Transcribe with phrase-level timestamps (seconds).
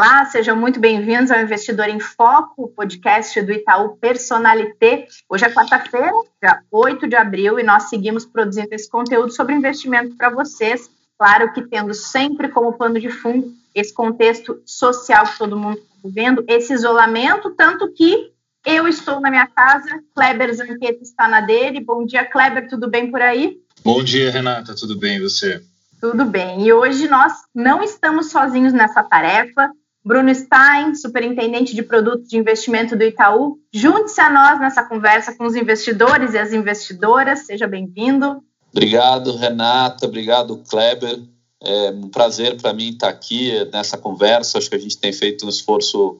[0.00, 5.06] Olá, sejam muito bem-vindos ao Investidor em Foco, podcast do Itaú Personalité.
[5.28, 6.10] Hoje é quarta-feira,
[6.42, 10.88] dia 8 de abril, e nós seguimos produzindo esse conteúdo sobre investimento para vocês.
[11.18, 15.94] Claro que tendo sempre como pano de fundo esse contexto social que todo mundo está
[16.02, 18.32] vivendo, esse isolamento, tanto que
[18.64, 21.78] eu estou na minha casa, Kleber Zanqueta está na dele.
[21.78, 23.58] Bom dia, Kleber, tudo bem por aí?
[23.84, 25.62] Bom dia, Renata, tudo bem e você?
[26.00, 26.66] Tudo bem.
[26.66, 29.70] E hoje nós não estamos sozinhos nessa tarefa.
[30.04, 35.46] Bruno Stein, superintendente de produtos de investimento do Itaú, junte-se a nós nessa conversa com
[35.46, 37.40] os investidores e as investidoras.
[37.40, 38.42] Seja bem-vindo.
[38.72, 40.06] Obrigado, Renata.
[40.06, 41.20] Obrigado, Kleber.
[41.62, 44.56] É um prazer para mim estar aqui nessa conversa.
[44.56, 46.18] Acho que a gente tem feito um esforço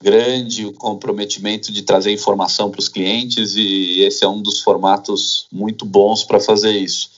[0.00, 5.48] grande, o comprometimento de trazer informação para os clientes e esse é um dos formatos
[5.50, 7.17] muito bons para fazer isso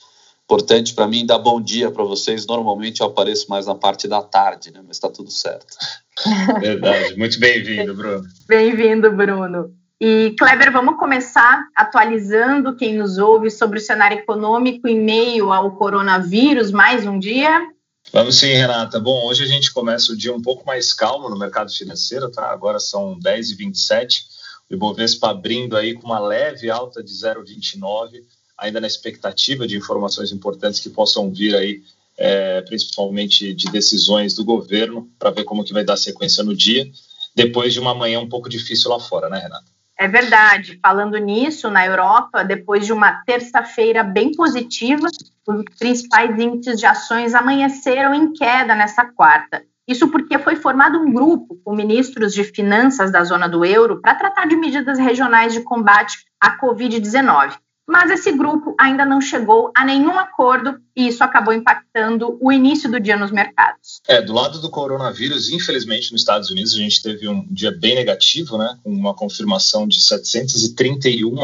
[0.51, 2.45] importante para mim dar bom dia para vocês.
[2.45, 4.81] Normalmente eu apareço mais na parte da tarde, né?
[4.85, 5.77] Mas está tudo certo.
[6.61, 7.17] Verdade.
[7.17, 8.25] Muito bem-vindo, Bruno.
[8.49, 9.73] Bem-vindo, Bruno.
[10.01, 15.77] E, Kleber, vamos começar atualizando quem nos ouve sobre o cenário econômico em meio ao
[15.77, 17.69] coronavírus, mais um dia?
[18.13, 18.99] Vamos sim, Renata.
[18.99, 22.51] Bom, hoje a gente começa o dia um pouco mais calmo no mercado financeiro, tá?
[22.51, 24.23] Agora são 10h27,
[24.69, 28.25] o Ibovespa abrindo aí com uma leve alta de 0,29,
[28.61, 31.83] ainda na expectativa de informações importantes que possam vir aí,
[32.17, 36.89] é, principalmente de decisões do governo, para ver como que vai dar sequência no dia,
[37.35, 39.65] depois de uma manhã um pouco difícil lá fora, né, Renata?
[39.99, 40.79] É verdade.
[40.83, 45.09] Falando nisso, na Europa, depois de uma terça-feira bem positiva,
[45.47, 49.63] os principais índices de ações amanheceram em queda nessa quarta.
[49.87, 54.15] Isso porque foi formado um grupo com ministros de finanças da zona do euro para
[54.15, 57.59] tratar de medidas regionais de combate à Covid-19
[57.91, 62.89] mas esse grupo ainda não chegou a nenhum acordo e isso acabou impactando o início
[62.89, 64.01] do dia nos mercados.
[64.07, 67.97] É, do lado do coronavírus, infelizmente nos Estados Unidos a gente teve um dia bem
[67.97, 71.35] negativo, né, com uma confirmação de 731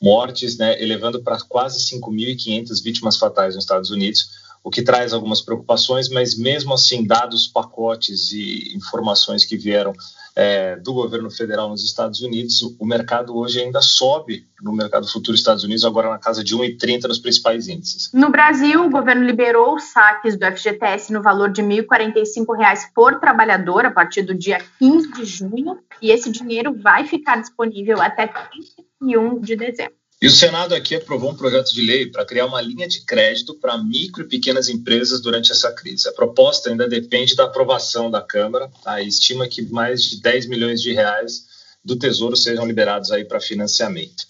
[0.00, 4.30] mortes, né, elevando para quase 5.500 vítimas fatais nos Estados Unidos,
[4.64, 9.92] o que traz algumas preocupações, mas mesmo assim, dados os pacotes e informações que vieram
[10.36, 15.34] é, do governo federal nos Estados Unidos, o mercado hoje ainda sobe no mercado futuro
[15.34, 18.10] Estados Unidos, agora na casa de 1,30 nos principais índices.
[18.12, 23.18] No Brasil, o governo liberou os saques do FGTS no valor de R$ 1.045 por
[23.18, 28.26] trabalhador a partir do dia 15 de junho, e esse dinheiro vai ficar disponível até
[28.26, 30.05] 31 de dezembro.
[30.20, 33.54] E o Senado aqui aprovou um projeto de lei para criar uma linha de crédito
[33.54, 36.08] para micro e pequenas empresas durante essa crise.
[36.08, 38.70] A proposta ainda depende da aprovação da Câmara.
[38.82, 39.02] Tá?
[39.02, 41.44] Estima que mais de 10 milhões de reais
[41.84, 44.24] do Tesouro sejam liberados aí para financiamento.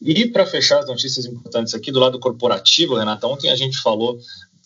[0.00, 4.18] E para fechar as notícias importantes aqui do lado corporativo, Renata, ontem a gente falou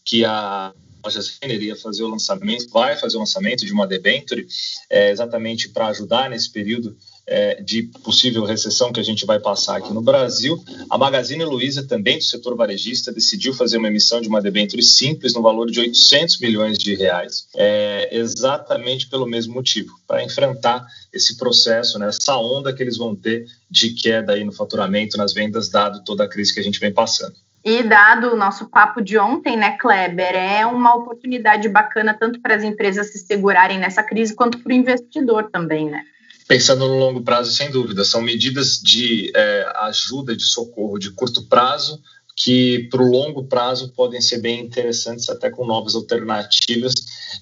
[0.05, 4.47] que a loja Renner ia fazer o lançamento, vai fazer o lançamento de uma debenture,
[4.91, 9.79] é, exatamente para ajudar nesse período é, de possível recessão que a gente vai passar
[9.79, 10.63] aqui no Brasil.
[10.89, 15.35] A Magazine Luiza, também do setor varejista, decidiu fazer uma emissão de uma debênture simples
[15.35, 21.37] no valor de 800 milhões de reais, é, exatamente pelo mesmo motivo, para enfrentar esse
[21.37, 25.69] processo, né, essa onda que eles vão ter de queda aí no faturamento, nas vendas,
[25.69, 27.35] dado toda a crise que a gente vem passando.
[27.65, 32.55] E dado o nosso papo de ontem, né, Kleber, é uma oportunidade bacana tanto para
[32.55, 36.05] as empresas se segurarem nessa crise quanto para o investidor também, né?
[36.49, 41.43] Pensando no longo prazo, sem dúvida, são medidas de é, ajuda, de socorro de curto
[41.43, 42.01] prazo,
[42.37, 46.95] que para o longo prazo podem ser bem interessantes, até com novas alternativas,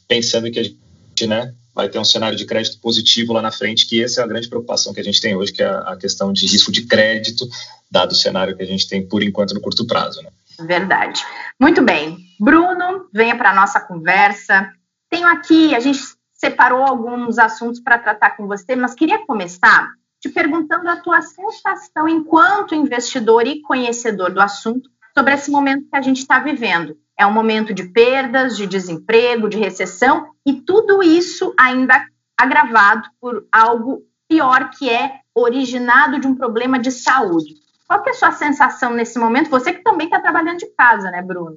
[0.09, 0.79] pensando que a gente
[1.27, 4.27] né, vai ter um cenário de crédito positivo lá na frente, que essa é a
[4.27, 7.47] grande preocupação que a gente tem hoje, que é a questão de risco de crédito,
[7.91, 10.23] dado o cenário que a gente tem por enquanto no curto prazo.
[10.23, 10.31] Né?
[10.61, 11.23] Verdade.
[11.61, 12.17] Muito bem.
[12.39, 14.71] Bruno, venha para a nossa conversa.
[15.11, 16.01] Tenho aqui, a gente
[16.45, 22.07] separou alguns assuntos para tratar com você, mas queria começar te perguntando a tua sensação
[22.07, 26.99] enquanto investidor e conhecedor do assunto sobre esse momento que a gente está vivendo.
[27.19, 32.07] É um momento de perdas, de desemprego, de recessão e tudo isso ainda
[32.39, 37.55] agravado por algo pior que é originado de um problema de saúde.
[37.87, 39.49] Qual que é a sua sensação nesse momento?
[39.49, 41.57] Você que também está trabalhando de casa, né, Bruno?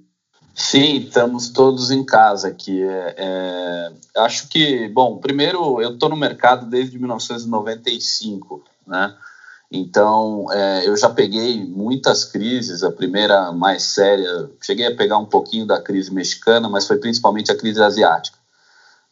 [0.60, 2.82] Sim, estamos todos em casa aqui.
[2.82, 9.16] É, é, acho que, bom, primeiro, eu estou no mercado desde 1995, né?
[9.72, 12.84] Então, é, eu já peguei muitas crises.
[12.84, 17.52] A primeira mais séria, cheguei a pegar um pouquinho da crise mexicana, mas foi principalmente
[17.52, 18.40] a crise asiática.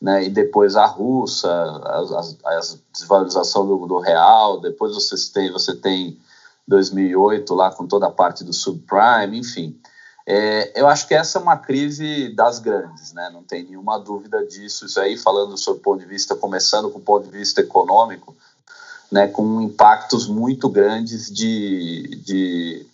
[0.02, 0.24] Né?
[0.24, 2.60] E depois a russa, a,
[2.92, 4.60] desvalorização do, do, real.
[4.60, 6.18] Depois você tem, você tem
[6.68, 9.80] 2008 lá com toda a parte do subprime, enfim.
[10.28, 13.30] É, eu acho que essa é uma crise das grandes, né?
[13.32, 14.86] não tem nenhuma dúvida disso.
[14.86, 18.36] Isso aí, falando sobre o ponto de vista, começando com o ponto de vista econômico,
[19.12, 22.88] né, com impactos muito grandes de, de,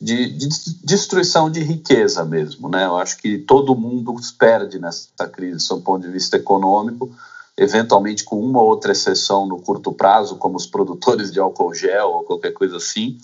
[0.00, 0.48] de, de,
[0.82, 2.68] destruição de riqueza mesmo.
[2.68, 2.84] Né?
[2.84, 7.14] Eu acho que todo mundo perde nessa crise, sob o ponto de vista econômico,
[7.56, 12.08] eventualmente com uma ou outra exceção no curto prazo, como os produtores de álcool gel
[12.08, 13.18] ou qualquer coisa assim,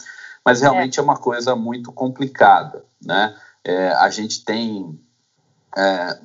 [0.45, 2.85] mas realmente é, é uma coisa muito complicada.
[3.03, 3.35] Né?
[3.69, 4.99] É, a gente tem
[5.77, 6.19] é,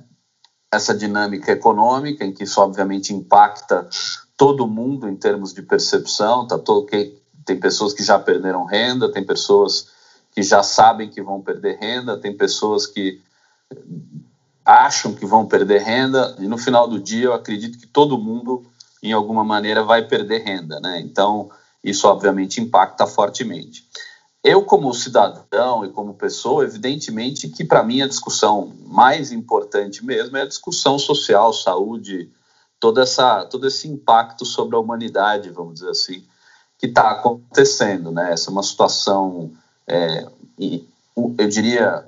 [0.71, 3.85] essa dinâmica econômica, em que isso obviamente impacta
[4.37, 9.11] todo mundo em termos de percepção, tá todo, que, tem pessoas que já perderam renda,
[9.11, 9.89] tem pessoas
[10.31, 13.21] que já sabem que vão perder renda, tem pessoas que
[14.63, 18.63] acham que vão perder renda, e no final do dia eu acredito que todo mundo,
[19.01, 21.01] em alguma maneira, vai perder renda, né?
[21.01, 21.51] Então,
[21.83, 23.85] isso obviamente impacta fortemente.
[24.43, 30.35] Eu, como cidadão e como pessoa, evidentemente que para mim a discussão mais importante mesmo
[30.35, 32.29] é a discussão social, saúde,
[32.77, 36.25] toda essa, todo esse impacto sobre a humanidade, vamos dizer assim,
[36.77, 38.11] que está acontecendo.
[38.11, 38.33] Né?
[38.33, 39.53] Essa é uma situação,
[39.87, 40.27] é,
[40.59, 42.05] eu diria,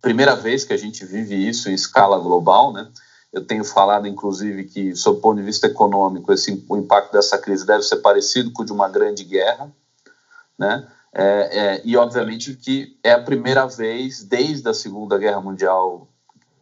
[0.00, 2.72] primeira vez que a gente vive isso em escala global.
[2.72, 2.88] Né?
[3.30, 7.36] Eu tenho falado, inclusive, que, sob o ponto de vista econômico, esse, o impacto dessa
[7.36, 9.70] crise deve ser parecido com o de uma grande guerra.
[10.58, 10.88] Né?
[11.16, 16.08] É, é, e obviamente que é a primeira vez desde a Segunda Guerra Mundial,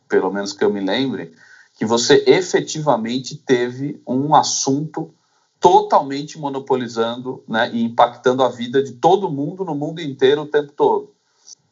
[0.06, 1.34] pelo menos que eu me lembre,
[1.74, 5.14] que você efetivamente teve um assunto
[5.58, 10.72] totalmente monopolizando né, e impactando a vida de todo mundo no mundo inteiro o tempo
[10.72, 11.14] todo.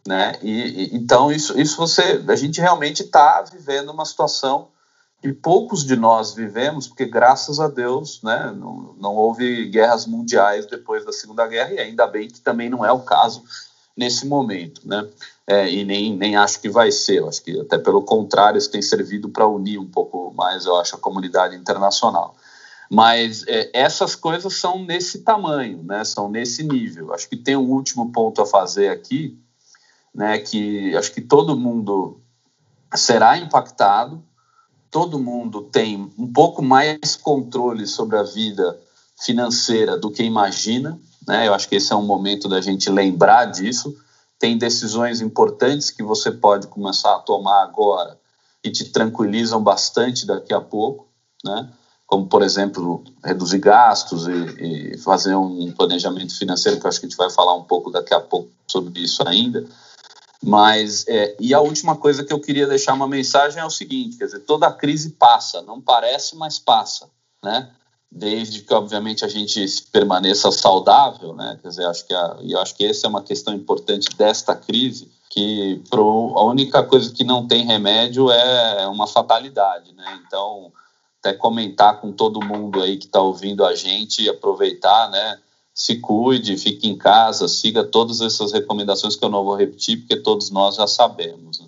[0.06, 0.38] Né?
[0.40, 4.68] E, e então isso, isso você, a gente realmente está vivendo uma situação
[5.20, 10.64] que poucos de nós vivemos, porque graças a Deus, né, não, não houve guerras mundiais
[10.66, 13.44] depois da Segunda Guerra, e ainda bem que também não é o caso
[13.94, 15.06] nesse momento, né,
[15.46, 18.70] é, e nem, nem acho que vai ser, eu acho que até pelo contrário, isso
[18.70, 22.34] tem servido para unir um pouco mais, eu acho, a comunidade internacional.
[22.90, 27.12] Mas é, essas coisas são nesse tamanho, né, são nesse nível.
[27.12, 29.38] Acho que tem um último ponto a fazer aqui,
[30.14, 32.20] né, que acho que todo mundo
[32.94, 34.20] será impactado,
[34.90, 38.78] todo mundo tem um pouco mais controle sobre a vida
[39.22, 40.98] financeira do que imagina.
[41.26, 41.46] Né?
[41.46, 43.94] Eu acho que esse é um momento da gente lembrar disso.
[44.38, 48.18] Tem decisões importantes que você pode começar a tomar agora
[48.64, 51.06] e te tranquilizam bastante daqui a pouco,
[51.44, 51.70] né?
[52.06, 57.06] como, por exemplo, reduzir gastos e, e fazer um planejamento financeiro, que eu acho que
[57.06, 59.64] a gente vai falar um pouco daqui a pouco sobre isso ainda.
[60.42, 64.16] Mas, é, e a última coisa que eu queria deixar uma mensagem é o seguinte,
[64.16, 67.10] quer dizer, toda crise passa, não parece, mas passa,
[67.44, 67.70] né?
[68.10, 71.58] Desde que, obviamente, a gente permaneça saudável, né?
[71.60, 75.12] Quer dizer, acho que a, e acho que essa é uma questão importante desta crise,
[75.28, 80.20] que pro, a única coisa que não tem remédio é uma fatalidade, né?
[80.26, 80.72] Então,
[81.20, 85.38] até comentar com todo mundo aí que está ouvindo a gente e aproveitar, né?
[85.80, 90.14] Se cuide, fique em casa, siga todas essas recomendações que eu não vou repetir, porque
[90.14, 91.58] todos nós já sabemos.
[91.58, 91.66] Né?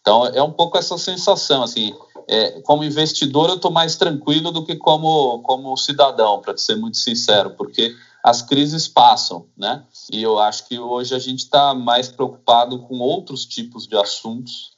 [0.00, 1.94] Então, é um pouco essa sensação, assim,
[2.26, 6.96] é, como investidor eu estou mais tranquilo do que como, como cidadão, para ser muito
[6.96, 7.94] sincero, porque
[8.24, 9.84] as crises passam, né?
[10.10, 14.72] E eu acho que hoje a gente está mais preocupado com outros tipos de assuntos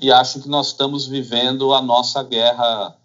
[0.00, 2.96] e acho que nós estamos vivendo a nossa guerra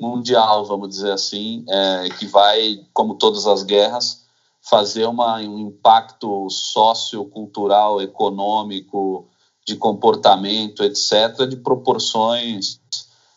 [0.00, 4.21] mundial, vamos dizer assim, é, que vai, como todas as guerras,
[4.62, 9.28] fazer uma, um impacto sociocultural, econômico,
[9.66, 12.80] de comportamento, etc., de proporções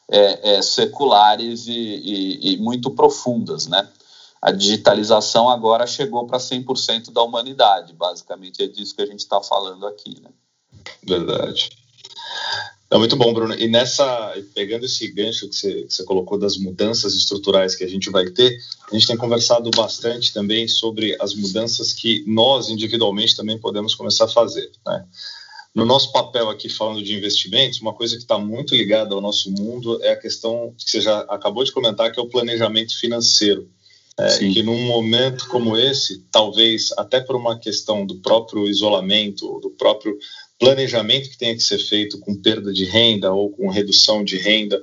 [0.10, 3.88] é, é, seculares e, e, e, muito profundas, né?
[4.42, 9.42] A digitalização agora chegou para 100% da humanidade, basicamente é disso que a gente está
[9.42, 10.30] falando aqui, né?
[11.04, 11.70] Verdade.
[12.92, 13.56] É muito bom, Bruno.
[13.56, 17.88] E nessa, pegando esse gancho que você, que você, colocou das mudanças estruturais que a
[17.88, 18.58] gente vai ter,
[18.90, 24.26] a gente tem conversado bastante também sobre as mudanças que nós individualmente também podemos começar
[24.26, 24.72] a fazer.
[24.86, 25.04] Né?
[25.74, 29.52] No nosso papel aqui falando de investimentos, uma coisa que está muito ligada ao nosso
[29.52, 33.68] mundo é a questão que você já acabou de comentar, que é o planejamento financeiro.
[34.18, 39.70] É, que num momento como esse, talvez até por uma questão do próprio isolamento, do
[39.72, 40.18] próprio
[40.60, 44.82] planejamento que tenha que ser feito com perda de renda ou com redução de renda,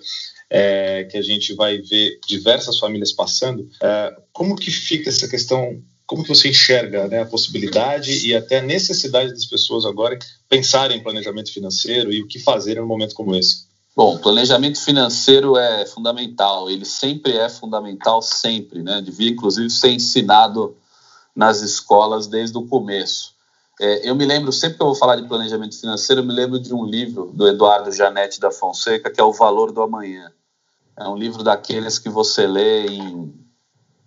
[0.50, 5.82] é, que a gente vai ver diversas famílias passando, é, como que fica essa questão?
[6.06, 10.98] Como que você enxerga né, a possibilidade e até a necessidade das pessoas agora pensarem
[10.98, 13.64] em planejamento financeiro e o que fazer em um momento como esse?
[13.96, 19.02] Bom, planejamento financeiro é fundamental, ele sempre é fundamental, sempre, né?
[19.02, 20.76] Devia, inclusive, ser ensinado
[21.34, 23.31] nas escolas desde o começo.
[23.82, 26.60] É, eu me lembro, sempre que eu vou falar de planejamento financeiro, eu me lembro
[26.60, 30.30] de um livro do Eduardo Janete da Fonseca, que é O Valor do Amanhã.
[30.96, 33.34] É um livro daqueles que você lê em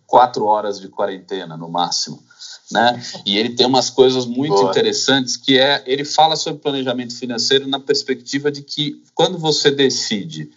[0.08, 2.24] quatro horas de quarentena, no máximo.
[2.72, 3.04] Né?
[3.26, 4.70] E ele tem umas coisas muito Boa.
[4.70, 10.52] interessantes que é, ele fala sobre planejamento financeiro na perspectiva de que quando você decide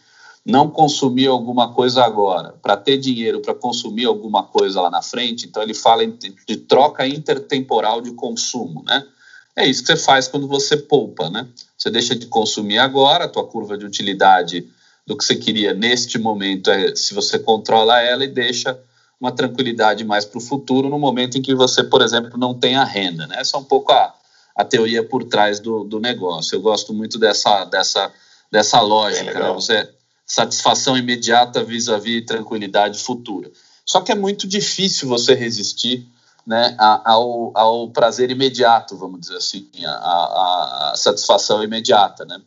[0.49, 5.45] não consumir alguma coisa agora, para ter dinheiro para consumir alguma coisa lá na frente,
[5.45, 9.07] então ele fala de troca intertemporal de consumo, né?
[9.55, 11.47] É isso que você faz quando você poupa, né?
[11.77, 14.67] Você deixa de consumir agora, a tua curva de utilidade
[15.07, 18.79] do que você queria neste momento é se você controla ela e deixa
[19.21, 22.75] uma tranquilidade mais para o futuro no momento em que você, por exemplo, não tem
[22.75, 23.37] a renda, né?
[23.39, 24.15] Essa é um pouco a,
[24.57, 26.57] a teoria por trás do, do negócio.
[26.57, 28.11] Eu gosto muito dessa, dessa,
[28.51, 29.53] dessa lógica, né?
[29.53, 29.98] Você
[30.29, 33.51] satisfação imediata vis-à-vis -vis tranquilidade futura.
[33.85, 36.07] Só que é muito difícil você resistir
[36.47, 42.25] né, ao, ao prazer imediato, vamos dizer assim, a, a, satisfação imediata.
[42.25, 42.41] Né?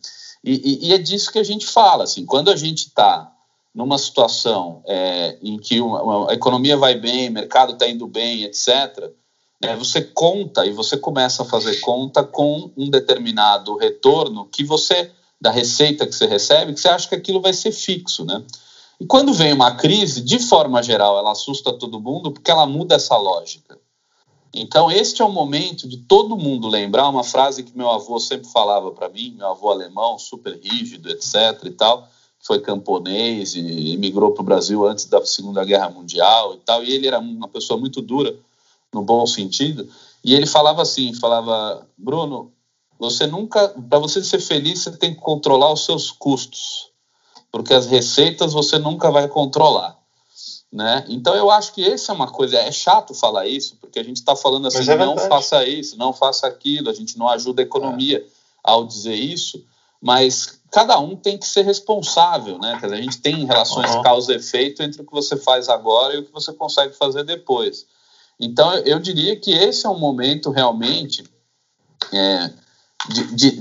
[0.43, 2.03] E, e, e, é disso que a gente fala.
[2.03, 3.31] Assim, quando a gente está
[3.73, 8.07] numa situação é, em que uma, uma, a economia vai bem, o mercado está indo
[8.07, 9.11] bem, etc.,
[9.61, 15.11] né, você conta e você começa a fazer conta com um determinado retorno que você
[15.41, 18.43] da receita que você recebe, que você acha que aquilo vai ser fixo, né?
[18.99, 22.95] E quando vem uma crise, de forma geral, ela assusta todo mundo porque ela muda
[22.95, 23.79] essa lógica.
[24.53, 28.47] Então, este é o momento de todo mundo lembrar uma frase que meu avô sempre
[28.49, 31.33] falava para mim, meu avô alemão, super rígido, etc.
[31.65, 32.07] e tal,
[32.39, 36.91] foi camponês e emigrou para o Brasil antes da Segunda Guerra Mundial e tal, e
[36.91, 38.35] ele era uma pessoa muito dura,
[38.93, 39.87] no bom sentido,
[40.23, 42.51] e ele falava assim, falava, Bruno,
[43.01, 46.91] você nunca, para você ser feliz, você tem que controlar os seus custos,
[47.51, 49.97] porque as receitas você nunca vai controlar,
[50.71, 51.03] né?
[51.09, 54.17] Então eu acho que essa é uma coisa, é chato falar isso, porque a gente
[54.17, 57.65] está falando assim, é não faça isso, não faça aquilo, a gente não ajuda a
[57.65, 58.23] economia é.
[58.63, 59.65] ao dizer isso,
[59.99, 62.77] mas cada um tem que ser responsável, né?
[62.83, 64.03] Dizer, a gente tem relações uhum.
[64.03, 67.23] causa e efeito entre o que você faz agora e o que você consegue fazer
[67.23, 67.87] depois.
[68.39, 71.23] Então eu diria que esse é um momento realmente
[72.13, 72.51] é,
[73.09, 73.51] de, de,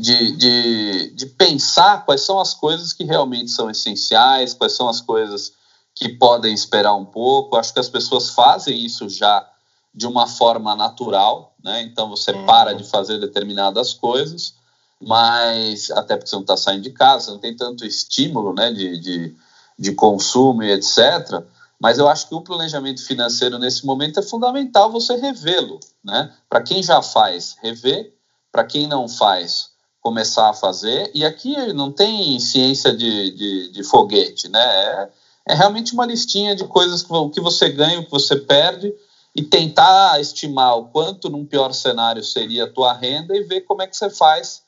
[0.00, 5.00] de, de, de pensar quais são as coisas que realmente são essenciais, quais são as
[5.00, 5.52] coisas
[5.94, 7.56] que podem esperar um pouco.
[7.56, 9.46] Acho que as pessoas fazem isso já
[9.94, 11.82] de uma forma natural, né?
[11.82, 12.46] Então você uhum.
[12.46, 14.54] para de fazer determinadas coisas,
[15.00, 18.72] mas até porque você não está saindo de casa, não tem tanto estímulo, né?
[18.72, 19.36] De, de,
[19.78, 21.44] de consumo e etc.
[21.78, 26.32] Mas eu acho que o planejamento financeiro nesse momento é fundamental você revê-lo, né?
[26.48, 28.14] Para quem já faz, rever
[28.52, 31.10] para quem não faz, começar a fazer.
[31.14, 34.60] E aqui não tem ciência de, de, de foguete, né?
[34.60, 35.08] É,
[35.48, 38.92] é, realmente uma listinha de coisas que, o que você ganha, o que você perde,
[39.34, 43.82] e tentar estimar o quanto, num pior cenário, seria a tua renda e ver como
[43.82, 44.62] é que você faz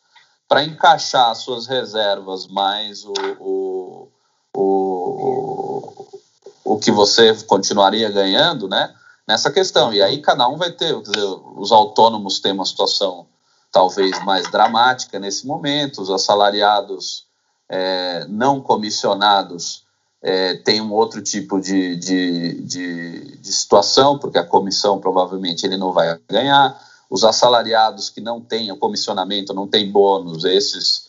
[0.49, 4.09] para encaixar as suas reservas mais o, o,
[4.55, 6.21] o,
[6.65, 8.95] o que você continuaria ganhando, né?
[9.27, 9.93] Nessa questão.
[9.93, 11.25] E aí cada um vai ter, dizer,
[11.57, 13.27] os autônomos têm uma situação
[13.73, 16.03] talvez mais dramática nesse momento.
[16.03, 17.25] Os assalariados
[17.69, 19.85] é, não comissionados
[20.23, 25.79] é, têm um outro tipo de, de, de, de, situação, porque a comissão provavelmente ele
[25.79, 26.79] não vai ganhar.
[27.11, 31.09] Os assalariados que não têm comissionamento, não têm bônus, esses,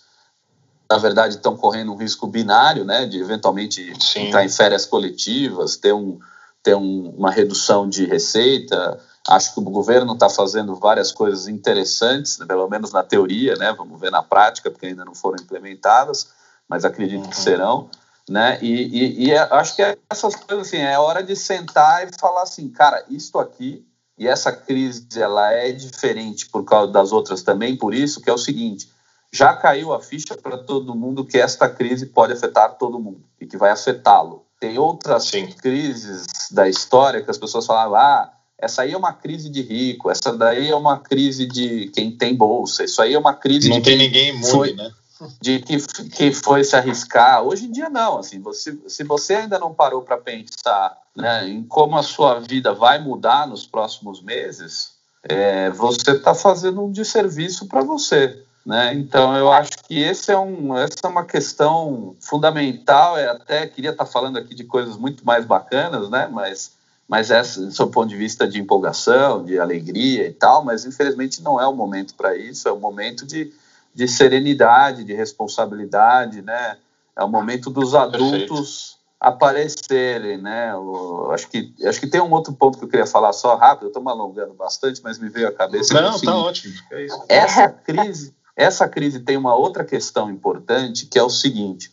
[0.89, 4.27] na verdade, estão correndo um risco binário, né, de eventualmente Sim.
[4.27, 6.20] entrar em férias coletivas, ter, um,
[6.62, 12.38] ter um, uma redução de receita Acho que o governo está fazendo várias coisas interessantes,
[12.38, 13.74] pelo menos na teoria, né?
[13.77, 16.30] Vamos ver na prática, porque ainda não foram implementadas,
[16.68, 17.30] mas acredito uhum.
[17.30, 17.89] que serão,
[18.30, 18.60] né?
[18.62, 22.12] E, e, e, é, acho que é essas coisas assim, é hora de sentar e
[22.20, 23.86] falar assim, cara, isto aqui
[24.18, 28.34] e essa crise ela é diferente por causa das outras também, por isso que é
[28.34, 28.92] o seguinte,
[29.32, 33.48] já caiu a ficha para todo mundo que esta crise pode afetar todo mundo e
[33.48, 34.46] que vai afetá-lo.
[34.60, 35.48] Tem outras Sim.
[35.48, 38.32] crises da história que as pessoas falavam, ah,
[38.63, 42.34] essa aí é uma crise de rico, essa daí é uma crise de quem tem
[42.34, 44.91] bolsa, isso aí é uma crise não de tem ninguém imune, foi, né?
[45.41, 45.77] De que,
[46.10, 47.43] que foi se arriscar.
[47.43, 51.63] Hoje em dia não, assim, você, se você ainda não parou para pensar né, em
[51.63, 54.93] como a sua vida vai mudar nos próximos meses,
[55.24, 58.43] é, você está fazendo um desserviço para você.
[58.65, 58.93] Né?
[58.93, 63.17] Então, eu acho que esse é um, essa é uma questão fundamental.
[63.17, 66.29] Eu até queria estar falando aqui de coisas muito mais bacanas, né?
[66.32, 66.72] mas,
[67.07, 71.41] mas essa, do seu ponto de vista de empolgação, de alegria e tal, mas infelizmente
[71.41, 73.53] não é o momento para isso, é o momento de,
[73.93, 76.77] de serenidade, de responsabilidade, né?
[77.15, 80.72] é o momento dos adultos aparecerem, né?
[80.74, 83.83] Eu, acho que acho que tem um outro ponto que eu queria falar só rápido.
[83.83, 85.93] Eu estou me alongando bastante, mas me veio à cabeça.
[85.93, 86.74] Não, está ótimo.
[86.91, 91.91] É essa crise essa crise tem uma outra questão importante, que é o seguinte: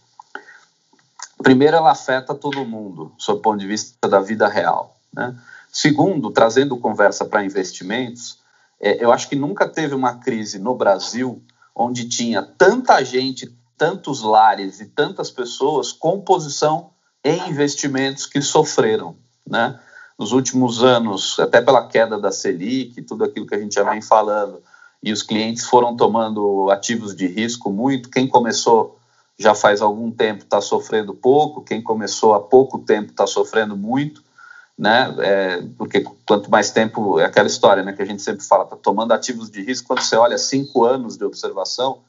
[1.42, 4.96] primeiro, ela afeta todo mundo, sob o ponto de vista da vida real.
[5.12, 5.36] Né?
[5.72, 8.38] Segundo, trazendo conversa para investimentos,
[8.80, 11.42] é, eu acho que nunca teve uma crise no Brasil
[11.74, 16.90] onde tinha tanta gente, tantos lares e tantas pessoas com posição
[17.24, 19.16] em investimentos que sofreram.
[19.46, 19.78] Né?
[20.18, 24.02] Nos últimos anos, até pela queda da Selic, tudo aquilo que a gente já vem
[24.02, 24.62] falando,
[25.02, 28.10] e os clientes foram tomando ativos de risco muito.
[28.10, 28.98] Quem começou
[29.38, 34.22] já faz algum tempo está sofrendo pouco, quem começou há pouco tempo está sofrendo muito,
[34.80, 35.14] né?
[35.18, 37.92] É, porque quanto mais tempo é aquela história, né?
[37.92, 39.88] Que a gente sempre fala, está tomando ativos de risco.
[39.88, 42.00] Quando você olha cinco anos de observação,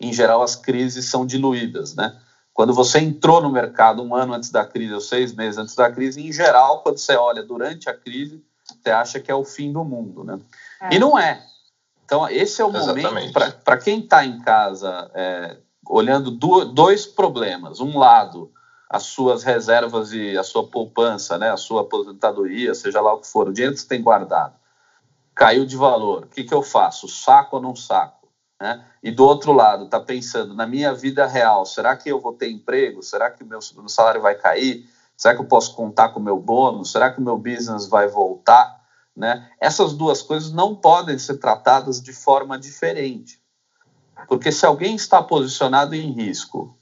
[0.00, 2.18] em geral as crises são diluídas, né?
[2.52, 5.88] Quando você entrou no mercado um ano antes da crise ou seis meses antes da
[5.88, 9.72] crise, em geral, quando você olha durante a crise, você acha que é o fim
[9.72, 10.40] do mundo, né?
[10.82, 10.96] É.
[10.96, 11.40] E não é.
[12.04, 13.06] Então, esse é o Exatamente.
[13.06, 13.32] momento
[13.64, 17.78] para quem está em casa é, olhando do, dois problemas.
[17.78, 18.50] Um lado,
[18.88, 23.26] as suas reservas e a sua poupança, né, a sua aposentadoria, seja lá o que
[23.26, 24.54] for, o dinheiro que você tem guardado,
[25.34, 26.24] caiu de valor.
[26.24, 27.08] O que, que eu faço?
[27.08, 28.28] Saco ou não saco?
[28.60, 28.84] Né?
[29.02, 32.50] E do outro lado, está pensando na minha vida real: será que eu vou ter
[32.50, 33.02] emprego?
[33.02, 34.88] Será que o meu, salário vai cair?
[35.16, 36.92] Será que eu posso contar com o meu bônus?
[36.92, 38.82] Será que o meu business vai voltar?
[39.14, 39.50] Né?
[39.60, 43.40] Essas duas coisas não podem ser tratadas de forma diferente.
[44.28, 46.78] Porque se alguém está posicionado em risco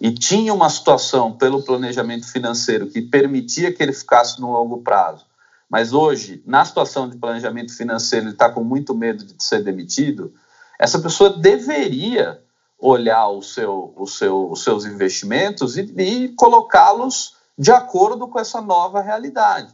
[0.00, 5.26] e tinha uma situação pelo planejamento financeiro que permitia que ele ficasse no longo prazo,
[5.68, 10.32] mas hoje, na situação de planejamento financeiro, ele está com muito medo de ser demitido,
[10.78, 12.42] essa pessoa deveria
[12.78, 18.60] olhar o seu, o seu, os seus investimentos e, e colocá-los de acordo com essa
[18.60, 19.72] nova realidade.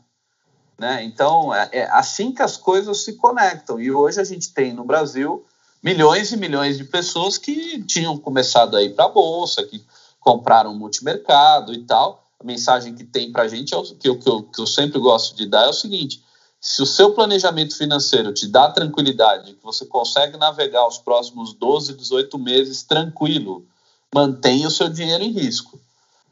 [0.79, 1.03] Né?
[1.05, 3.81] Então, é, é assim que as coisas se conectam.
[3.81, 5.45] E hoje a gente tem no Brasil
[5.83, 9.85] milhões e milhões de pessoas que tinham começado a ir para a Bolsa, que
[10.21, 12.31] compraram multimercado e tal.
[12.39, 14.99] A mensagem que tem para a gente, é que, eu, que, eu, que eu sempre
[14.99, 16.23] gosto de dar, é o seguinte:
[16.61, 21.95] se o seu planejamento financeiro te dá tranquilidade, que você consegue navegar os próximos 12,
[21.95, 23.67] 18 meses tranquilo,
[24.15, 25.81] mantenha o seu dinheiro em risco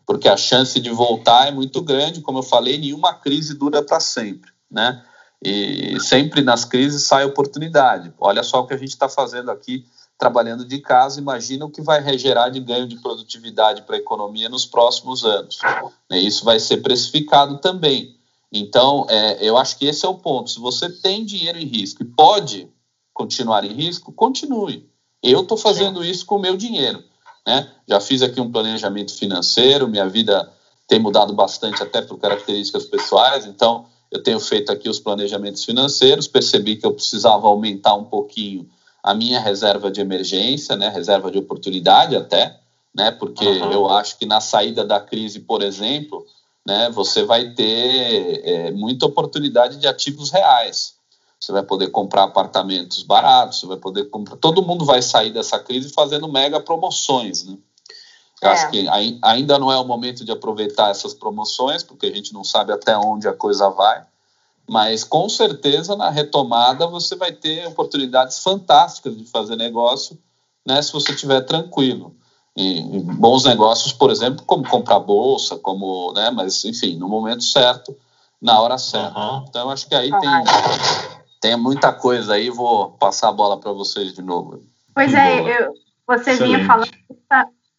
[0.09, 2.23] porque a chance de voltar é muito grande.
[2.23, 5.05] Como eu falei, nenhuma crise dura para sempre, né?
[5.45, 8.11] E sempre nas crises sai oportunidade.
[8.19, 9.85] Olha só o que a gente está fazendo aqui,
[10.19, 11.21] trabalhando de casa.
[11.21, 15.59] Imagina o que vai regerar de ganho de produtividade para a economia nos próximos anos.
[16.11, 16.19] Né?
[16.19, 18.17] Isso vai ser precificado também.
[18.53, 20.51] Então, é, eu acho que esse é o ponto.
[20.51, 22.69] Se você tem dinheiro em risco e pode
[23.15, 24.89] continuar em risco, continue.
[25.23, 27.03] Eu estou fazendo isso com o meu dinheiro.
[27.47, 27.71] Né?
[27.87, 30.53] Já fiz aqui um planejamento financeiro, minha vida
[30.87, 36.27] tem mudado bastante até por características pessoais, então eu tenho feito aqui os planejamentos financeiros,
[36.27, 38.69] percebi que eu precisava aumentar um pouquinho
[39.03, 42.59] a minha reserva de emergência, né, reserva de oportunidade até,
[42.95, 43.73] né, porque uhum.
[43.73, 46.25] eu acho que na saída da crise, por exemplo,
[46.67, 50.99] né, você vai ter é, muita oportunidade de ativos reais
[51.41, 54.37] você vai poder comprar apartamentos baratos, você vai poder comprar.
[54.37, 57.57] Todo mundo vai sair dessa crise fazendo mega promoções, né?
[58.41, 58.49] É.
[58.49, 58.87] acho que
[59.23, 62.97] ainda não é o momento de aproveitar essas promoções, porque a gente não sabe até
[62.97, 64.05] onde a coisa vai,
[64.69, 70.19] mas com certeza na retomada você vai ter oportunidades fantásticas de fazer negócio,
[70.67, 72.15] né, se você estiver tranquilo.
[72.57, 77.45] E, e bons negócios, por exemplo, como comprar bolsa, como, né, mas enfim, no momento
[77.45, 77.97] certo,
[78.43, 79.19] na hora certa.
[79.19, 79.45] Uhum.
[79.49, 80.31] Então, acho que aí tem,
[81.41, 84.61] tem muita coisa aí, vou passar a bola para vocês de novo.
[84.95, 85.73] Pois é, eu,
[86.07, 86.57] você Excelente.
[86.57, 86.91] vinha falando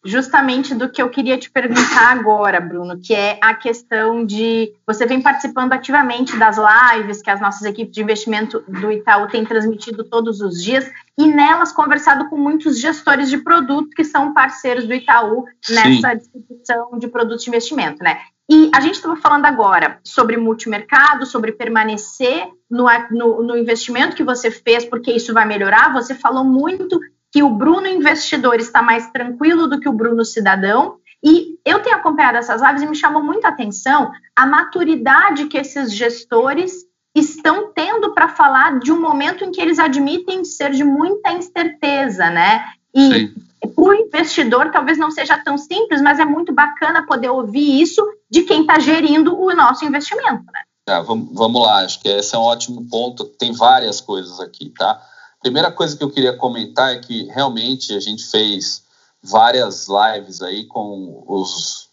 [0.04, 5.06] justamente do que eu queria te perguntar agora, Bruno, que é a questão de você
[5.06, 10.04] vem participando ativamente das lives que as nossas equipes de investimento do Itaú têm transmitido
[10.04, 14.94] todos os dias e nelas conversado com muitos gestores de produto que são parceiros do
[14.94, 16.16] Itaú nessa Sim.
[16.16, 18.20] distribuição de produtos de investimento, né?
[18.50, 24.24] E a gente estava falando agora sobre multimercado, sobre permanecer no, no, no, investimento que
[24.24, 25.92] você fez, porque isso vai melhorar.
[25.92, 26.98] Você falou muito
[27.32, 30.96] que o Bruno investidor está mais tranquilo do que o Bruno cidadão.
[31.22, 35.58] E eu tenho acompanhado essas lives e me chamou muito a atenção a maturidade que
[35.58, 36.72] esses gestores
[37.14, 42.30] estão tendo para falar de um momento em que eles admitem ser de muita incerteza,
[42.30, 42.64] né?
[42.94, 47.80] E para o investidor talvez não seja tão simples, mas é muito bacana poder ouvir
[47.80, 50.60] isso de quem está gerindo o nosso investimento, né?
[50.88, 53.24] É, vamos, vamos lá, acho que esse é um ótimo ponto.
[53.24, 55.00] Tem várias coisas aqui, tá?
[55.42, 58.84] Primeira coisa que eu queria comentar é que realmente a gente fez
[59.22, 61.88] várias lives aí com os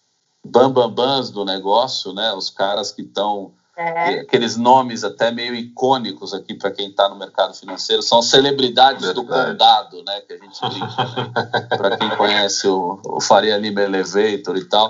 [0.45, 2.33] bambambans do negócio, né?
[2.33, 4.21] Os caras que estão é.
[4.21, 9.27] aqueles nomes até meio icônicos aqui para quem está no mercado financeiro são celebridades Verdade.
[9.27, 10.21] do condado, né?
[10.21, 11.67] Que a gente brinca, né?
[11.77, 14.89] para quem conhece o, o, Faria Lima Elevator e tal,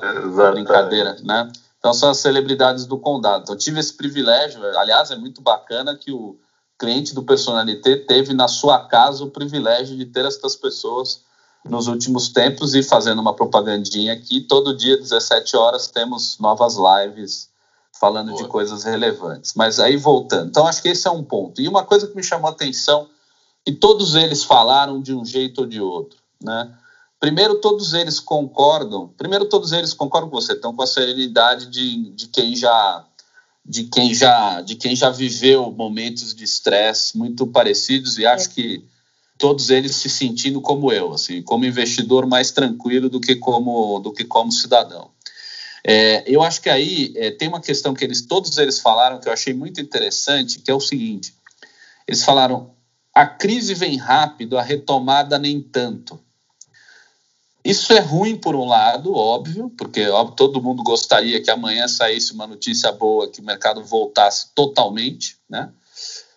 [0.53, 1.51] brincadeira, né?
[1.77, 3.43] Então são as celebridades do condado.
[3.43, 6.39] Então tive esse privilégio, aliás é muito bacana que o
[6.77, 11.21] cliente do Personalité teve na sua casa o privilégio de ter essas pessoas
[11.65, 14.41] nos últimos tempos e fazendo uma propagandinha aqui.
[14.41, 17.49] Todo dia, 17 horas, temos novas lives
[17.99, 18.43] falando Boa.
[18.43, 19.53] de coisas relevantes.
[19.55, 20.49] Mas aí voltando.
[20.49, 21.59] Então, acho que esse é um ponto.
[21.59, 23.09] E uma coisa que me chamou a atenção,
[23.65, 26.73] e todos eles falaram de um jeito ou de outro, né?
[27.19, 29.09] Primeiro, todos eles concordam.
[29.17, 33.06] Primeiro, todos eles concordam com você, estão com a serenidade de, de quem já
[33.67, 38.53] de quem já de quem já viveu momentos de estresse muito parecidos e acho é.
[38.53, 38.83] que
[39.37, 44.13] todos eles se sentindo como eu, assim, como investidor mais tranquilo do que como do
[44.13, 45.11] que como cidadão.
[45.83, 49.27] É, eu acho que aí é, tem uma questão que eles todos eles falaram que
[49.27, 51.33] eu achei muito interessante, que é o seguinte:
[52.07, 52.71] eles falaram
[53.13, 56.19] a crise vem rápido, a retomada nem tanto.
[57.67, 62.31] Isso é ruim por um lado, óbvio, porque óbvio, todo mundo gostaria que amanhã saísse
[62.31, 65.69] uma notícia boa, que o mercado voltasse totalmente, né?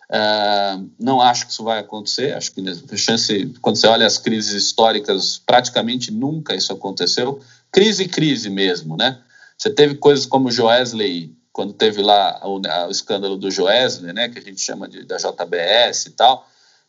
[0.09, 2.35] Uh, não acho que isso vai acontecer.
[2.35, 7.39] Acho que a chance, quando você olha as crises históricas, praticamente nunca isso aconteceu.
[7.71, 9.17] Crise, crise mesmo, né?
[9.57, 14.27] Você teve coisas como o Joesley, quando teve lá o, o escândalo do Joesley, né?
[14.27, 16.45] Que a gente chama de, da JBS e tal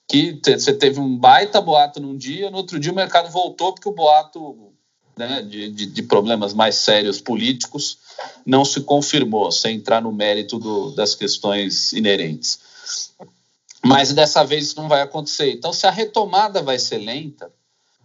[0.08, 3.88] que você teve um baita boato num dia, no outro dia o mercado voltou porque
[3.88, 4.72] o boato
[5.16, 7.98] né, de, de, de, problemas mais sérios políticos
[8.44, 12.60] não se confirmou, sem entrar no mérito do, das questões inerentes.
[13.84, 15.52] Mas dessa vez isso não vai acontecer.
[15.52, 17.50] Então, se a retomada vai ser lenta,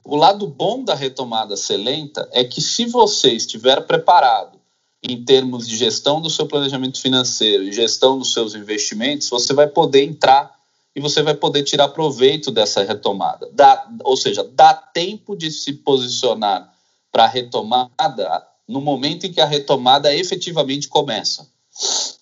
[0.04, 4.58] o lado bom da retomada ser lenta é que se você estiver preparado
[5.04, 9.68] em termos de gestão do seu planejamento financeiro e gestão dos seus investimentos, você vai
[9.68, 10.57] poder entrar
[10.98, 13.48] e você vai poder tirar proveito dessa retomada.
[13.54, 16.74] Dá, ou seja, dá tempo de se posicionar
[17.12, 21.48] para a retomada no momento em que a retomada efetivamente começa.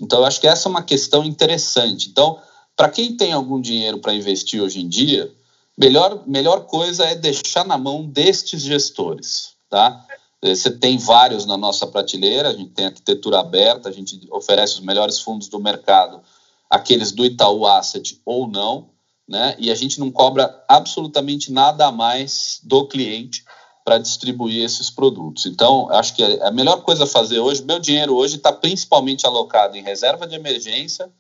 [0.02, 2.10] Então, eu acho que essa é uma questão interessante.
[2.10, 2.38] Então,
[2.76, 5.34] para quem tem algum dinheiro para investir hoje em dia,
[5.78, 10.06] melhor, melhor coisa é deixar na mão destes gestores, tá?
[10.44, 14.82] Você tem vários na nossa prateleira, a gente tem arquitetura aberta, a gente oferece os
[14.82, 16.22] melhores fundos do mercado
[16.70, 18.90] aqueles do Itaú Asset ou não,
[19.28, 19.56] né?
[19.58, 23.44] E a gente não cobra absolutamente nada a mais do cliente
[23.84, 25.46] para distribuir esses produtos.
[25.46, 29.78] Então, acho que a melhor coisa a fazer hoje, meu dinheiro hoje está principalmente alocado
[29.78, 31.12] em reserva de emergência,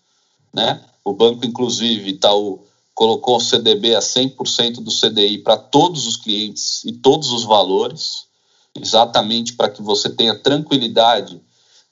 [0.53, 0.81] né?
[1.03, 6.83] O banco, inclusive, Itaú colocou o CDB a 100% do CDI para todos os clientes
[6.85, 8.25] e todos os valores,
[8.73, 11.39] exatamente para que você tenha tranquilidade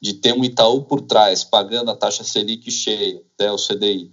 [0.03, 4.11] de ter um Itaú por trás, pagando a taxa Selic cheia, até o CDI,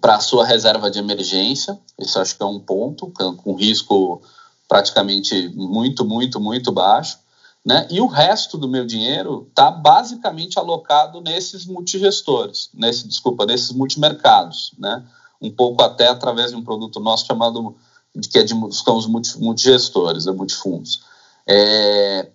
[0.00, 4.20] para a sua reserva de emergência, isso acho que é um ponto, com risco
[4.68, 7.20] praticamente muito, muito, muito baixo,
[7.64, 7.86] né?
[7.92, 14.72] E o resto do meu dinheiro está basicamente alocado nesses multigestores, nesse, desculpa, nesses multimercados,
[14.76, 15.06] né?
[15.40, 17.76] Um pouco até através de um produto nosso chamado
[18.28, 20.32] que é de são os multigestores, né?
[20.32, 21.04] multifundos.
[21.46, 22.28] É,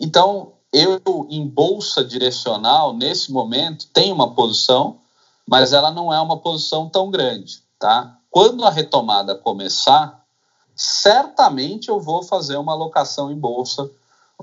[0.00, 4.98] então, eu, em bolsa direcional, nesse momento, tenho uma posição,
[5.46, 8.16] mas ela não é uma posição tão grande, tá?
[8.30, 10.24] Quando a retomada começar,
[10.76, 13.90] certamente eu vou fazer uma alocação em bolsa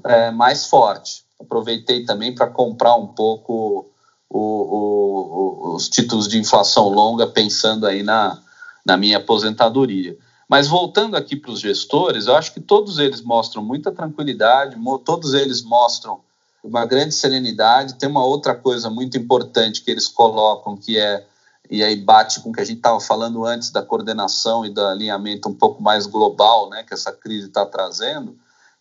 [0.04, 1.24] é, mais forte.
[1.40, 3.90] Aproveitei também para comprar um pouco
[4.30, 8.38] o, o, os títulos de inflação longa, pensando aí na,
[8.86, 10.18] na minha aposentadoria.
[10.48, 15.34] Mas voltando aqui para os gestores, eu acho que todos eles mostram muita tranquilidade, todos
[15.34, 16.22] eles mostram
[16.64, 17.96] uma grande serenidade.
[17.96, 21.26] Tem uma outra coisa muito importante que eles colocam, que é,
[21.70, 24.82] e aí bate com o que a gente estava falando antes da coordenação e do
[24.86, 28.38] alinhamento um pouco mais global né, que essa crise está trazendo,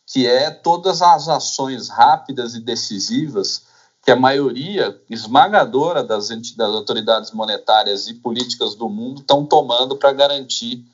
[0.06, 3.64] que é todas as ações rápidas e decisivas
[4.04, 10.12] que a maioria esmagadora das, das autoridades monetárias e políticas do mundo estão tomando para
[10.12, 10.84] garantir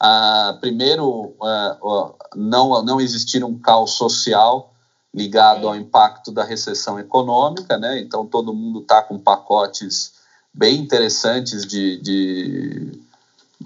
[0.00, 4.72] ah, primeiro, ah, não, não existir um caos social
[5.14, 7.98] ligado ao impacto da recessão econômica, né?
[8.00, 10.12] Então todo mundo está com pacotes
[10.52, 13.00] bem interessantes de, de,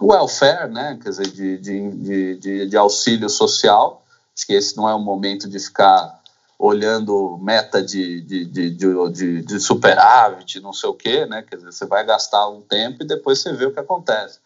[0.00, 0.98] welfare, né?
[1.02, 4.04] Quer dizer, de, de, de, de, auxílio social.
[4.36, 6.20] Acho que esse não é o momento de ficar
[6.56, 11.42] olhando meta de, de, de, de, de superávit, não sei o quê, né?
[11.42, 14.38] Quer dizer, você vai gastar um tempo e depois você vê o que acontece,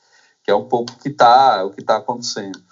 [0.44, 2.62] que é um pouco que tá, o que está acontecendo.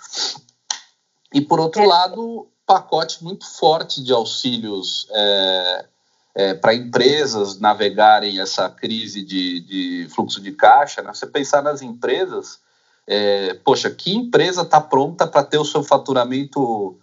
[1.32, 1.86] E por outro é.
[1.86, 5.86] lado, pacote muito forte de auxílios é,
[6.34, 11.02] é, para empresas navegarem essa crise de, de, fluxo de caixa.
[11.02, 11.12] Né?
[11.12, 12.60] Você pensar nas empresas,
[13.06, 16.98] é, poxa, que empresa está pronta para ter o seu faturamento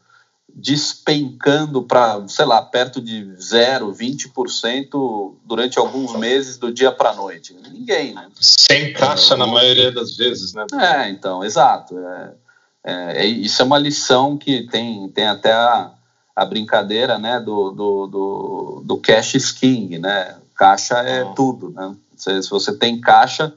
[0.55, 7.15] despencando para, sei lá, perto de 0, 20% durante alguns meses do dia para a
[7.15, 7.55] noite?
[7.71, 8.29] Ninguém, né?
[8.39, 10.65] Sem caixa na maioria das vezes, né?
[10.73, 11.97] É, então, exato.
[11.97, 12.33] É,
[12.83, 15.91] é, é, isso é uma lição que tem, tem até a,
[16.35, 20.37] a brincadeira né, do, do, do, do cash is king, né?
[20.55, 21.33] Caixa é oh.
[21.33, 21.95] tudo, né?
[22.15, 23.53] Se, se você tem caixa,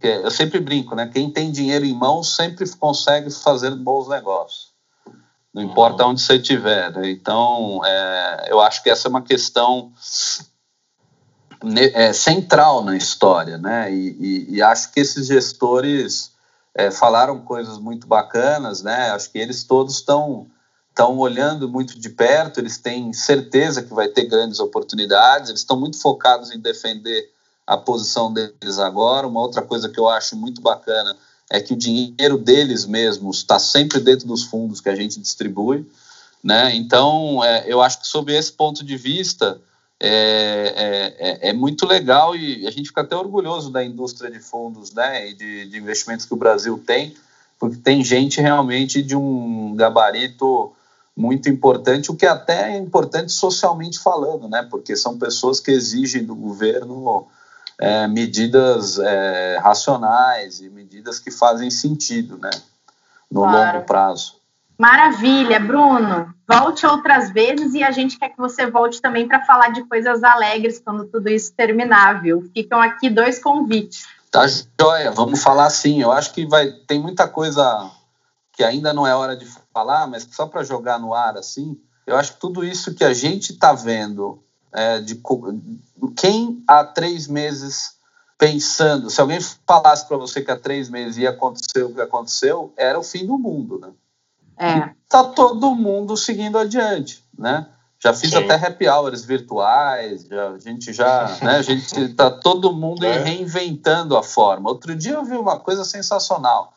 [0.00, 1.10] eu sempre brinco, né?
[1.12, 4.73] Quem tem dinheiro em mãos sempre consegue fazer bons negócios.
[5.54, 6.90] Não importa onde você estiver.
[6.90, 7.10] Né?
[7.10, 9.92] Então, é, eu acho que essa é uma questão
[11.94, 13.92] é, central na história, né?
[13.94, 16.32] E, e, e, acho que esses gestores
[16.74, 19.10] é, falaram coisas muito bacanas, né?
[19.10, 20.48] Acho que eles todos estão
[20.90, 25.76] estão olhando muito de perto, eles têm certeza que vai ter grandes oportunidades, eles estão
[25.76, 27.32] muito focados em defender
[27.66, 29.26] a posição deles agora.
[29.26, 31.16] Uma outra coisa que eu acho muito bacana
[31.50, 35.86] é que o dinheiro deles mesmos está sempre dentro dos fundos que a gente distribui,
[36.42, 36.74] né?
[36.76, 39.60] Então, é, eu acho que sob esse ponto de vista
[40.00, 44.92] é, é, é, muito legal e a gente fica até orgulhoso da indústria de fundos,
[44.92, 45.30] né?
[45.30, 47.14] E de, de investimentos que o Brasil tem,
[47.58, 50.72] porque tem gente realmente de um gabarito
[51.16, 54.66] muito importante, o que até é importante socialmente falando, né?
[54.68, 57.26] Porque são pessoas que exigem do governo
[57.78, 62.50] é, medidas é, racionais e medidas que fazem sentido, né?
[63.30, 63.74] No claro.
[63.74, 64.36] longo prazo.
[64.78, 66.34] Maravilha, Bruno.
[66.46, 70.22] Volte outras vezes e a gente quer que você volte também para falar de coisas
[70.22, 72.50] alegres quando tudo isso terminar, viu?
[72.52, 74.04] Ficam aqui dois convites.
[74.30, 76.02] Tá joia, vamos falar sim.
[76.02, 77.90] Eu acho que vai tem muita coisa
[78.52, 82.16] que ainda não é hora de falar, mas só para jogar no ar assim, eu
[82.16, 84.42] acho que tudo isso que a gente está vendo
[84.74, 85.20] é, de
[86.16, 87.94] quem há três meses
[88.36, 92.72] pensando, se alguém falasse para você que há três meses ia acontecer o que aconteceu,
[92.76, 93.92] era o fim do mundo, né?
[94.56, 94.90] É.
[95.08, 97.68] Tá todo mundo seguindo adiante, né?
[97.98, 98.36] Já fiz Sim.
[98.36, 103.22] até happy hours virtuais, já, a gente já, né, a gente tá todo mundo é.
[103.22, 104.68] reinventando a forma.
[104.68, 106.74] Outro dia eu vi uma coisa sensacional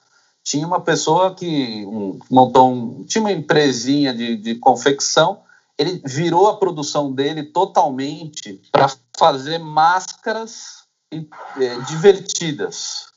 [0.47, 5.41] tinha uma pessoa que um, montou um, tinha uma empresinha de, de confecção,
[5.77, 13.07] ele virou a produção dele totalmente para fazer máscaras é, divertidas.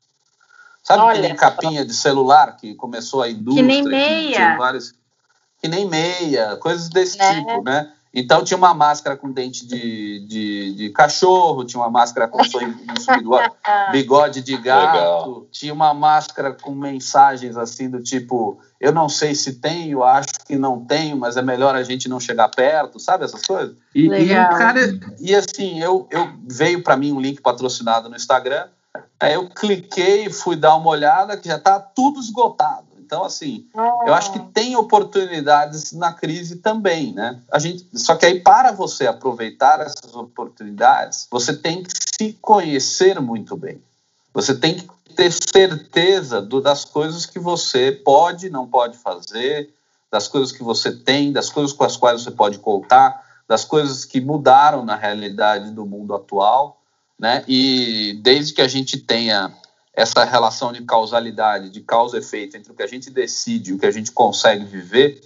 [0.82, 3.62] Sabe Olha, que capinha de celular que começou a indústria?
[3.62, 4.52] Que nem meia.
[4.52, 4.94] Que, vários,
[5.60, 7.34] que nem meia, coisas desse é.
[7.34, 7.92] tipo, né?
[8.12, 12.38] Então tinha uma máscara com dente de, de, de cachorro, tinha uma máscara com
[13.92, 15.46] bigode de gato, Legal.
[15.52, 20.56] tinha uma máscara com mensagens assim do tipo eu não sei se tenho, acho que
[20.56, 23.76] não tenho, mas é melhor a gente não chegar perto, sabe essas coisas?
[23.94, 24.80] E, e cara,
[25.20, 28.68] e assim, eu, eu veio para mim um link patrocinado no Instagram,
[29.20, 32.89] aí eu cliquei, fui dar uma olhada que já está tudo esgotado.
[33.10, 34.06] Então, assim, oh.
[34.06, 37.40] eu acho que tem oportunidades na crise também, né?
[37.50, 43.20] A gente, só que aí, para você aproveitar essas oportunidades, você tem que se conhecer
[43.20, 43.82] muito bem.
[44.32, 49.74] Você tem que ter certeza do, das coisas que você pode não pode fazer,
[50.08, 54.04] das coisas que você tem, das coisas com as quais você pode contar, das coisas
[54.04, 56.80] que mudaram na realidade do mundo atual,
[57.18, 57.42] né?
[57.48, 59.52] E desde que a gente tenha
[59.94, 63.74] essa relação de causalidade, de causa e efeito entre o que a gente decide e
[63.74, 65.20] o que a gente consegue viver,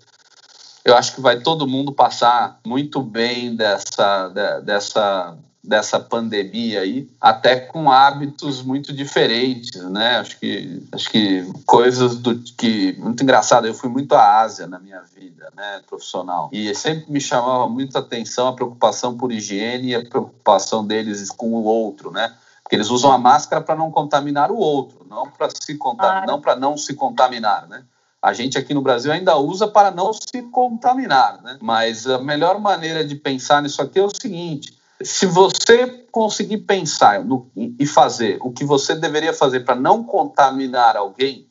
[0.85, 4.29] eu acho que vai todo mundo passar muito bem dessa,
[4.63, 10.17] dessa, dessa pandemia aí, até com hábitos muito diferentes, né?
[10.17, 13.67] Acho que, acho que coisas do que muito engraçado.
[13.67, 17.97] Eu fui muito à Ásia na minha vida, né, profissional, e sempre me chamava muito
[17.97, 22.35] a atenção a preocupação por higiene e a preocupação deles com o outro, né?
[22.65, 26.41] Porque eles usam a máscara para não contaminar o outro, não para se contaminar, não
[26.41, 27.85] para não se contaminar, né?
[28.23, 31.59] A gente aqui no Brasil ainda usa para não se contaminar, né?
[31.61, 37.23] Mas a melhor maneira de pensar nisso aqui é o seguinte: se você conseguir pensar
[37.23, 41.47] no, e fazer o que você deveria fazer para não contaminar alguém,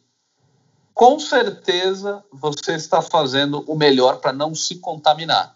[0.96, 5.56] com certeza você está fazendo o melhor para não se contaminar.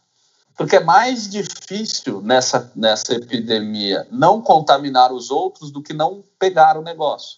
[0.58, 6.78] Porque é mais difícil nessa, nessa epidemia não contaminar os outros do que não pegar
[6.78, 7.38] o negócio.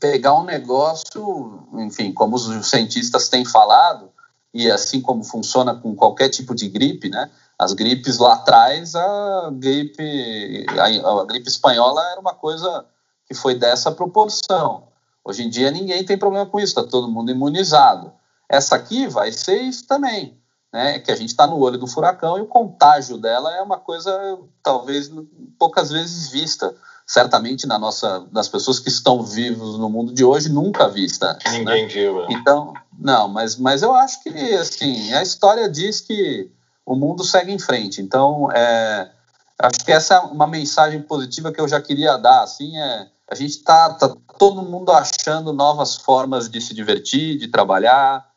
[0.00, 4.10] pegar um negócio, enfim, como os cientistas têm falado,
[4.52, 7.30] e assim como funciona com qualquer tipo de gripe, né?
[7.56, 12.84] As gripes lá atrás, a gripe, a, a gripe espanhola era uma coisa
[13.24, 14.88] que foi dessa proporção.
[15.24, 18.12] Hoje em dia ninguém tem problema com isso, está todo mundo imunizado.
[18.48, 20.41] Essa aqui vai ser isso também,
[20.72, 20.98] né?
[20.98, 24.38] Que a gente está no olho do furacão e o contágio dela é uma coisa
[24.62, 25.10] talvez
[25.58, 26.74] poucas vezes vista
[27.06, 31.34] certamente na nossa, das pessoas que estão vivos no mundo de hoje, nunca vista.
[31.44, 31.58] Né?
[31.58, 31.88] Ninguém né?
[31.88, 32.22] viu.
[32.22, 32.26] É.
[32.30, 36.50] Então, não, mas, mas eu acho que, assim, a história diz que
[36.86, 38.00] o mundo segue em frente.
[38.00, 39.10] Então, é,
[39.58, 43.34] acho que essa é uma mensagem positiva que eu já queria dar, assim, é, a
[43.34, 48.31] gente está tá todo mundo achando novas formas de se divertir, de trabalhar,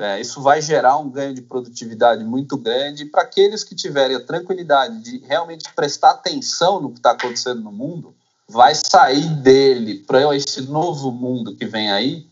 [0.00, 3.04] é, isso vai gerar um ganho de produtividade muito grande.
[3.04, 7.70] para aqueles que tiverem a tranquilidade de realmente prestar atenção no que está acontecendo no
[7.70, 8.14] mundo,
[8.48, 12.26] vai sair dele para esse novo mundo que vem aí.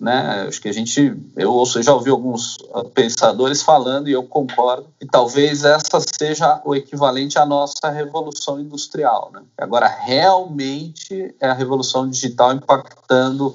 [0.00, 0.46] Né?
[0.48, 2.56] Acho que a gente, eu ouço, já ouvi alguns
[2.94, 9.30] pensadores falando e eu concordo que talvez essa seja o equivalente à nossa revolução industrial.
[9.34, 9.42] Né?
[9.58, 13.54] Agora, realmente é a revolução digital impactando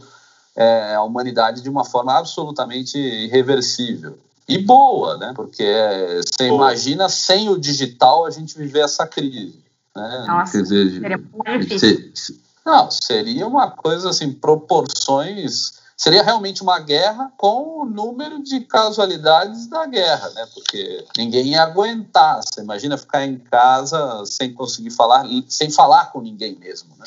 [0.58, 4.18] é, a humanidade de uma forma absolutamente irreversível.
[4.48, 5.34] E boa, né?
[5.36, 6.56] Porque é, você boa.
[6.56, 9.60] imagina sem o digital a gente viver essa crise.
[9.96, 10.26] Né?
[10.28, 12.40] Nossa, Quer dizer, seria muito difícil.
[12.66, 15.78] Não, seria uma coisa assim, proporções.
[15.96, 20.48] Seria realmente uma guerra com o número de casualidades da guerra, né?
[20.54, 22.42] Porque ninguém ia aguentar.
[22.44, 27.06] Você imagina ficar em casa sem conseguir falar, sem falar com ninguém mesmo, né?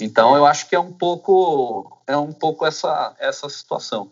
[0.00, 4.10] Então eu acho que é um pouco é um pouco essa essa situação.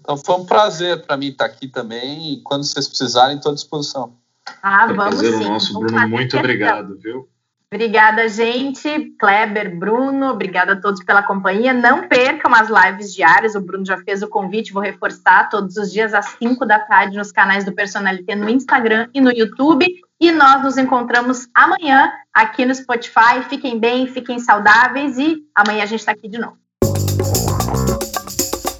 [0.00, 3.54] Então foi um prazer para mim estar aqui também e quando vocês precisarem estou à
[3.54, 4.16] disposição.
[4.62, 5.48] Ah, vamos prazer sim.
[5.48, 6.08] nosso, Bruno.
[6.08, 7.28] Muito obrigado, viu?
[7.70, 9.14] Obrigada, gente.
[9.18, 11.74] Kleber, Bruno, obrigada a todos pela companhia.
[11.74, 13.54] Não percam as lives diárias.
[13.54, 17.18] O Bruno já fez o convite, vou reforçar todos os dias às 5 da tarde
[17.18, 19.86] nos canais do Personalité no Instagram e no YouTube.
[20.18, 23.42] E nós nos encontramos amanhã aqui no Spotify.
[23.50, 26.56] Fiquem bem, fiquem saudáveis e amanhã a gente está aqui de novo.